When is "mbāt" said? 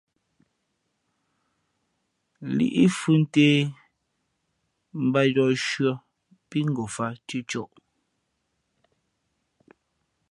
5.05-5.27